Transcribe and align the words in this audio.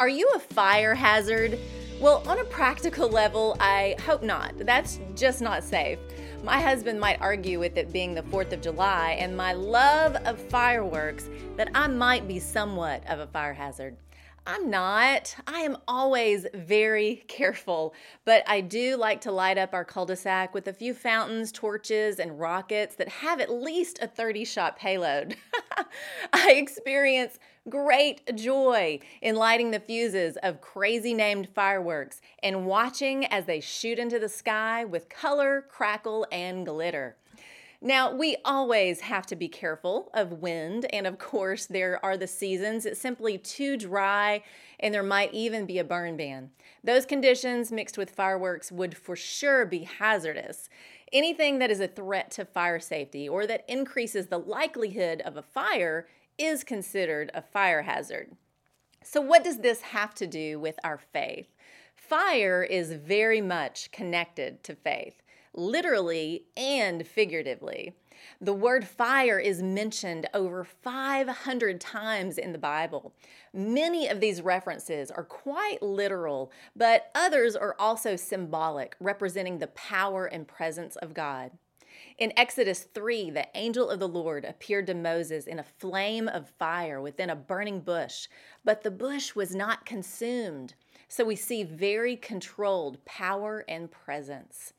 Are 0.00 0.08
you 0.08 0.28
a 0.34 0.40
fire 0.40 0.94
hazard? 0.94 1.56
Well, 2.00 2.24
on 2.26 2.40
a 2.40 2.44
practical 2.44 3.08
level, 3.08 3.56
I 3.60 3.94
hope 4.04 4.24
not. 4.24 4.52
That's 4.58 4.98
just 5.14 5.40
not 5.40 5.62
safe. 5.62 6.00
My 6.42 6.60
husband 6.60 6.98
might 6.98 7.20
argue 7.20 7.60
with 7.60 7.76
it 7.76 7.92
being 7.92 8.12
the 8.12 8.22
4th 8.22 8.52
of 8.52 8.60
July 8.60 9.16
and 9.20 9.36
my 9.36 9.52
love 9.52 10.16
of 10.26 10.40
fireworks 10.40 11.30
that 11.56 11.70
I 11.76 11.86
might 11.86 12.26
be 12.26 12.40
somewhat 12.40 13.08
of 13.08 13.20
a 13.20 13.28
fire 13.28 13.54
hazard. 13.54 13.96
I'm 14.46 14.68
not. 14.68 15.34
I 15.46 15.60
am 15.60 15.76
always 15.86 16.46
very 16.52 17.24
careful, 17.28 17.94
but 18.24 18.42
I 18.48 18.62
do 18.62 18.96
like 18.96 19.20
to 19.22 19.32
light 19.32 19.58
up 19.58 19.72
our 19.72 19.84
cul 19.84 20.06
de 20.06 20.16
sac 20.16 20.54
with 20.54 20.66
a 20.66 20.72
few 20.72 20.92
fountains, 20.92 21.52
torches, 21.52 22.18
and 22.18 22.38
rockets 22.38 22.96
that 22.96 23.08
have 23.08 23.40
at 23.40 23.50
least 23.50 24.00
a 24.02 24.08
30 24.08 24.44
shot 24.44 24.76
payload. 24.76 25.36
I 26.32 26.52
experience 26.52 27.38
great 27.68 28.36
joy 28.36 29.00
in 29.22 29.36
lighting 29.36 29.70
the 29.70 29.80
fuses 29.80 30.36
of 30.42 30.60
crazy 30.60 31.14
named 31.14 31.48
fireworks 31.54 32.20
and 32.42 32.66
watching 32.66 33.24
as 33.26 33.46
they 33.46 33.60
shoot 33.60 33.98
into 33.98 34.18
the 34.18 34.28
sky 34.28 34.84
with 34.84 35.08
color, 35.08 35.64
crackle, 35.68 36.26
and 36.30 36.66
glitter. 36.66 37.16
Now, 37.86 38.14
we 38.14 38.38
always 38.46 39.02
have 39.02 39.26
to 39.26 39.36
be 39.36 39.46
careful 39.46 40.10
of 40.14 40.40
wind, 40.40 40.86
and 40.90 41.06
of 41.06 41.18
course, 41.18 41.66
there 41.66 42.02
are 42.02 42.16
the 42.16 42.26
seasons. 42.26 42.86
It's 42.86 42.98
simply 42.98 43.36
too 43.36 43.76
dry, 43.76 44.42
and 44.80 44.94
there 44.94 45.02
might 45.02 45.34
even 45.34 45.66
be 45.66 45.78
a 45.78 45.84
burn 45.84 46.16
ban. 46.16 46.50
Those 46.82 47.04
conditions 47.04 47.70
mixed 47.70 47.98
with 47.98 48.08
fireworks 48.10 48.72
would 48.72 48.96
for 48.96 49.16
sure 49.16 49.66
be 49.66 49.80
hazardous. 49.80 50.70
Anything 51.12 51.58
that 51.58 51.70
is 51.70 51.80
a 51.80 51.88
threat 51.88 52.30
to 52.32 52.44
fire 52.44 52.80
safety 52.80 53.28
or 53.28 53.46
that 53.46 53.64
increases 53.68 54.26
the 54.26 54.38
likelihood 54.38 55.20
of 55.20 55.36
a 55.36 55.42
fire 55.42 56.06
is 56.38 56.64
considered 56.64 57.30
a 57.34 57.42
fire 57.42 57.82
hazard. 57.82 58.32
So, 59.02 59.20
what 59.20 59.44
does 59.44 59.58
this 59.58 59.82
have 59.82 60.14
to 60.14 60.26
do 60.26 60.58
with 60.58 60.76
our 60.82 60.98
faith? 60.98 61.48
Fire 61.94 62.62
is 62.62 62.92
very 62.92 63.40
much 63.40 63.90
connected 63.92 64.62
to 64.64 64.74
faith 64.74 65.22
literally 65.54 66.44
and 66.56 67.06
figuratively. 67.06 67.94
The 68.40 68.52
word 68.52 68.86
fire 68.86 69.38
is 69.38 69.62
mentioned 69.62 70.28
over 70.34 70.64
500 70.64 71.80
times 71.80 72.38
in 72.38 72.52
the 72.52 72.58
Bible. 72.58 73.12
Many 73.52 74.08
of 74.08 74.20
these 74.20 74.42
references 74.42 75.10
are 75.10 75.24
quite 75.24 75.82
literal, 75.82 76.50
but 76.74 77.10
others 77.14 77.56
are 77.56 77.76
also 77.78 78.16
symbolic, 78.16 78.96
representing 79.00 79.58
the 79.58 79.68
power 79.68 80.26
and 80.26 80.46
presence 80.46 80.96
of 80.96 81.14
God. 81.14 81.52
In 82.16 82.32
Exodus 82.36 82.86
3, 82.94 83.30
the 83.30 83.48
angel 83.54 83.90
of 83.90 83.98
the 83.98 84.08
Lord 84.08 84.44
appeared 84.44 84.86
to 84.86 84.94
Moses 84.94 85.46
in 85.46 85.58
a 85.58 85.64
flame 85.64 86.28
of 86.28 86.48
fire 86.58 87.00
within 87.00 87.30
a 87.30 87.36
burning 87.36 87.80
bush, 87.80 88.28
but 88.64 88.82
the 88.82 88.90
bush 88.90 89.34
was 89.34 89.54
not 89.54 89.84
consumed. 89.84 90.74
So 91.08 91.24
we 91.24 91.36
see 91.36 91.64
very 91.64 92.16
controlled 92.16 93.04
power 93.04 93.64
and 93.68 93.90
presence. 93.90 94.72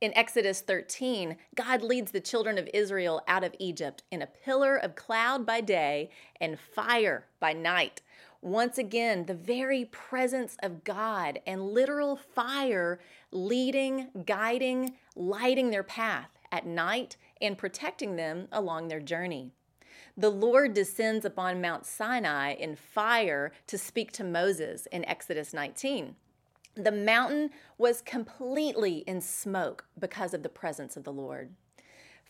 In 0.00 0.12
Exodus 0.16 0.60
13, 0.60 1.36
God 1.54 1.82
leads 1.82 2.10
the 2.10 2.20
children 2.20 2.58
of 2.58 2.68
Israel 2.74 3.22
out 3.26 3.44
of 3.44 3.54
Egypt 3.58 4.02
in 4.10 4.20
a 4.20 4.26
pillar 4.26 4.76
of 4.76 4.96
cloud 4.96 5.46
by 5.46 5.60
day 5.60 6.10
and 6.40 6.58
fire 6.58 7.26
by 7.40 7.52
night. 7.52 8.02
Once 8.42 8.76
again, 8.76 9.24
the 9.24 9.34
very 9.34 9.86
presence 9.86 10.56
of 10.62 10.84
God 10.84 11.40
and 11.46 11.70
literal 11.70 12.16
fire 12.16 13.00
leading, 13.30 14.08
guiding, 14.26 14.96
lighting 15.16 15.70
their 15.70 15.82
path 15.82 16.28
at 16.52 16.66
night 16.66 17.16
and 17.40 17.56
protecting 17.56 18.16
them 18.16 18.48
along 18.52 18.88
their 18.88 19.00
journey. 19.00 19.52
The 20.16 20.30
Lord 20.30 20.74
descends 20.74 21.24
upon 21.24 21.60
Mount 21.60 21.86
Sinai 21.86 22.52
in 22.52 22.76
fire 22.76 23.52
to 23.66 23.78
speak 23.78 24.12
to 24.12 24.24
Moses 24.24 24.86
in 24.92 25.04
Exodus 25.06 25.54
19. 25.54 26.14
The 26.76 26.92
mountain 26.92 27.50
was 27.78 28.02
completely 28.02 28.98
in 29.06 29.20
smoke 29.20 29.86
because 29.98 30.34
of 30.34 30.42
the 30.42 30.48
presence 30.48 30.96
of 30.96 31.04
the 31.04 31.12
Lord. 31.12 31.54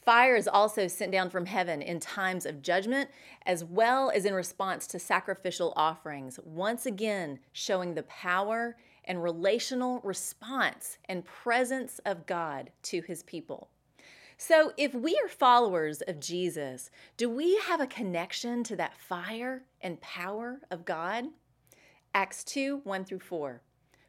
Fire 0.04 0.36
is 0.36 0.46
also 0.46 0.86
sent 0.86 1.12
down 1.12 1.30
from 1.30 1.46
heaven 1.46 1.80
in 1.80 1.98
times 1.98 2.44
of 2.44 2.60
judgment, 2.60 3.08
as 3.46 3.64
well 3.64 4.10
as 4.10 4.26
in 4.26 4.34
response 4.34 4.86
to 4.88 4.98
sacrificial 4.98 5.72
offerings, 5.76 6.38
once 6.44 6.84
again 6.84 7.38
showing 7.52 7.94
the 7.94 8.02
power 8.02 8.76
and 9.06 9.22
relational 9.22 10.00
response 10.04 10.98
and 11.08 11.24
presence 11.24 12.00
of 12.04 12.26
God 12.26 12.70
to 12.82 13.00
his 13.00 13.22
people. 13.22 13.70
So, 14.36 14.72
if 14.76 14.94
we 14.94 15.18
are 15.24 15.28
followers 15.28 16.02
of 16.02 16.20
Jesus, 16.20 16.90
do 17.16 17.30
we 17.30 17.56
have 17.58 17.80
a 17.80 17.86
connection 17.86 18.62
to 18.64 18.76
that 18.76 18.98
fire 18.98 19.64
and 19.80 20.00
power 20.02 20.60
of 20.70 20.84
God? 20.84 21.26
Acts 22.12 22.44
2 22.44 22.82
1 22.84 23.04
through 23.06 23.20
4. 23.20 23.62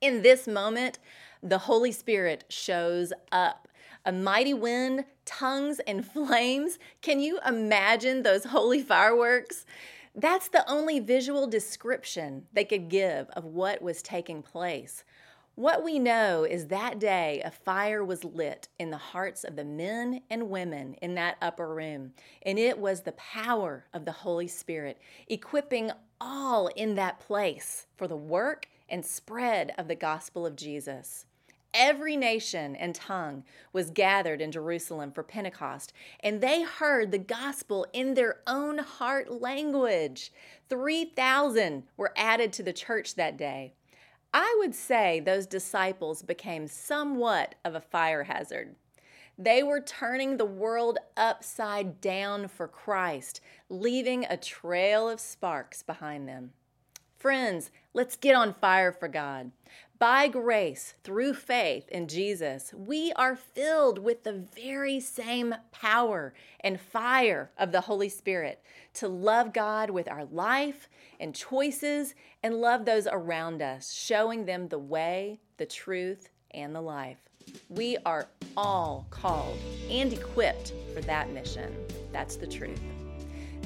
In 0.00 0.22
this 0.22 0.46
moment, 0.46 0.98
the 1.42 1.58
Holy 1.58 1.92
Spirit 1.92 2.44
shows 2.48 3.12
up 3.32 3.68
a 4.04 4.12
mighty 4.12 4.52
wind, 4.52 5.04
tongues, 5.24 5.80
and 5.86 6.04
flames. 6.12 6.78
Can 7.00 7.20
you 7.20 7.38
imagine 7.46 8.22
those 8.22 8.44
holy 8.44 8.82
fireworks? 8.82 9.64
That's 10.14 10.48
the 10.48 10.68
only 10.70 11.00
visual 11.00 11.46
description 11.46 12.46
they 12.52 12.64
could 12.64 12.88
give 12.88 13.28
of 13.30 13.44
what 13.44 13.82
was 13.82 14.02
taking 14.02 14.42
place. 14.42 15.04
What 15.56 15.82
we 15.82 15.98
know 15.98 16.44
is 16.44 16.66
that 16.66 16.98
day 16.98 17.40
a 17.42 17.50
fire 17.50 18.04
was 18.04 18.24
lit 18.24 18.68
in 18.78 18.90
the 18.90 18.98
hearts 18.98 19.44
of 19.44 19.56
the 19.56 19.64
men 19.64 20.20
and 20.28 20.50
women 20.50 20.94
in 21.00 21.14
that 21.14 21.38
upper 21.40 21.74
room, 21.74 22.12
and 22.42 22.58
it 22.58 22.78
was 22.78 23.00
the 23.00 23.12
power 23.12 23.86
of 23.94 24.04
the 24.04 24.12
Holy 24.12 24.48
Spirit 24.48 25.00
equipping 25.28 25.90
all 26.20 26.68
in 26.68 26.94
that 26.96 27.20
place 27.20 27.86
for 27.96 28.06
the 28.06 28.16
work 28.16 28.68
and 28.88 29.04
spread 29.04 29.72
of 29.78 29.88
the 29.88 29.94
gospel 29.94 30.46
of 30.46 30.56
Jesus 30.56 31.26
every 31.76 32.16
nation 32.16 32.74
and 32.74 32.94
tongue 32.94 33.44
was 33.72 33.90
gathered 33.90 34.40
in 34.40 34.50
Jerusalem 34.50 35.12
for 35.12 35.22
Pentecost, 35.22 35.92
and 36.20 36.40
they 36.40 36.62
heard 36.62 37.12
the 37.12 37.18
gospel 37.18 37.86
in 37.92 38.14
their 38.14 38.40
own 38.46 38.78
heart 38.78 39.30
language. 39.30 40.32
3,000 40.68 41.84
were 41.96 42.14
added 42.16 42.52
to 42.54 42.62
the 42.62 42.72
church 42.72 43.14
that 43.14 43.36
day. 43.36 43.74
I 44.32 44.56
would 44.58 44.74
say 44.74 45.20
those 45.20 45.46
disciples 45.46 46.22
became 46.22 46.66
somewhat 46.66 47.54
of 47.64 47.74
a 47.74 47.80
fire 47.80 48.24
hazard. 48.24 48.74
They 49.38 49.62
were 49.62 49.80
turning 49.80 50.36
the 50.36 50.46
world 50.46 50.98
upside 51.16 52.00
down 52.00 52.48
for 52.48 52.66
Christ, 52.66 53.42
leaving 53.68 54.24
a 54.24 54.38
trail 54.38 55.10
of 55.10 55.20
sparks 55.20 55.82
behind 55.82 56.26
them. 56.26 56.52
Friends, 57.26 57.72
let's 57.92 58.14
get 58.14 58.36
on 58.36 58.54
fire 58.54 58.92
for 58.92 59.08
God. 59.08 59.50
By 59.98 60.28
grace, 60.28 60.94
through 61.02 61.34
faith 61.34 61.88
in 61.88 62.06
Jesus, 62.06 62.72
we 62.72 63.12
are 63.14 63.34
filled 63.34 63.98
with 63.98 64.22
the 64.22 64.44
very 64.54 65.00
same 65.00 65.52
power 65.72 66.34
and 66.60 66.80
fire 66.80 67.50
of 67.58 67.72
the 67.72 67.80
Holy 67.80 68.08
Spirit 68.08 68.62
to 68.94 69.08
love 69.08 69.52
God 69.52 69.90
with 69.90 70.08
our 70.08 70.24
life 70.26 70.88
and 71.18 71.34
choices 71.34 72.14
and 72.44 72.60
love 72.60 72.84
those 72.84 73.08
around 73.10 73.60
us, 73.60 73.92
showing 73.92 74.44
them 74.44 74.68
the 74.68 74.78
way, 74.78 75.40
the 75.56 75.66
truth, 75.66 76.28
and 76.52 76.72
the 76.72 76.80
life. 76.80 77.18
We 77.68 77.96
are 78.06 78.28
all 78.56 79.08
called 79.10 79.58
and 79.90 80.12
equipped 80.12 80.74
for 80.94 81.00
that 81.00 81.32
mission. 81.32 81.74
That's 82.12 82.36
the 82.36 82.46
truth. 82.46 82.80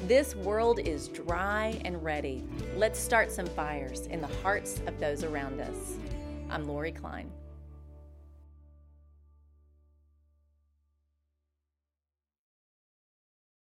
This 0.07 0.35
world 0.35 0.79
is 0.79 1.09
dry 1.09 1.79
and 1.85 2.03
ready. 2.03 2.43
Let's 2.75 2.99
start 2.99 3.31
some 3.31 3.45
fires 3.45 4.07
in 4.07 4.19
the 4.19 4.27
hearts 4.41 4.81
of 4.87 4.99
those 4.99 5.23
around 5.23 5.61
us. 5.61 5.93
I'm 6.49 6.67
Lori 6.67 6.91
Klein. 6.91 7.31